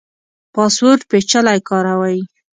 [0.53, 2.19] پاسورډ پیچلی کاروئ؟